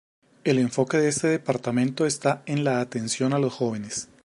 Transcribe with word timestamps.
El 0.45 0.57
enfoque 0.57 0.97
de 0.97 1.09
este 1.09 1.27
departamento 1.27 2.07
está 2.07 2.41
en 2.47 2.63
la 2.63 2.81
atención 2.81 3.33
a 3.35 3.37
los 3.37 3.53
jóvenes. 3.53 4.09